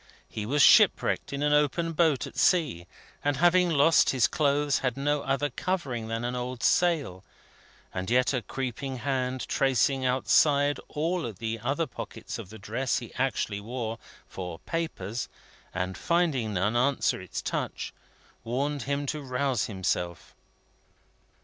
[0.27, 2.87] He was ship wrecked in an open boat at sea,
[3.23, 7.23] and having lost his clothes, had no other covering than an old sail;
[7.93, 13.13] and yet a creeping hand, tracing outside all the other pockets of the dress he
[13.13, 15.29] actually wore, for papers,
[15.71, 17.93] and finding none answer its touch,
[18.43, 20.33] warned him to rouse himself.